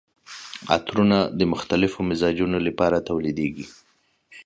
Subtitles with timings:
[0.75, 3.65] عطرونه د مختلفو مزاجونو لپاره تولیدیږي.